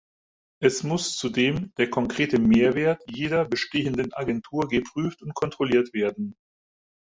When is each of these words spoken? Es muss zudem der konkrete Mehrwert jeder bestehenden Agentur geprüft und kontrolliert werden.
Es 0.59 0.81
muss 0.81 1.15
zudem 1.15 1.75
der 1.75 1.91
konkrete 1.91 2.39
Mehrwert 2.39 3.03
jeder 3.07 3.45
bestehenden 3.45 4.11
Agentur 4.13 4.67
geprüft 4.67 5.21
und 5.21 5.35
kontrolliert 5.35 5.93
werden. 5.93 6.33